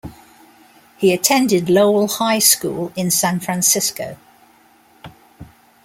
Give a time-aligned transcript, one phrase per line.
[0.97, 4.17] He attended Lowell High School in San Francisco.